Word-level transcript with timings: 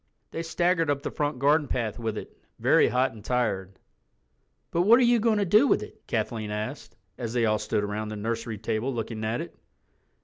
They 0.31 0.41
staggered 0.41 0.89
up 0.89 1.03
the 1.03 1.11
front 1.11 1.37
garden 1.37 1.67
path 1.67 1.99
with 1.99 2.17
it, 2.17 2.35
very 2.57 2.87
hot 2.87 3.11
and 3.11 3.23
tired. 3.23 3.77
"But 4.71 4.81
what 4.81 4.99
are 4.99 5.03
you 5.03 5.19
going 5.19 5.37
to 5.37 5.45
do 5.45 5.67
with 5.67 5.83
it?" 5.83 6.01
Kathleen 6.07 6.49
asked, 6.49 6.95
as 7.19 7.33
they 7.33 7.45
all 7.45 7.59
stood 7.59 7.83
around 7.83 8.07
the 8.09 8.15
nursery 8.15 8.57
table 8.57 8.91
looking 8.91 9.23
at 9.23 9.41
it. 9.41 9.55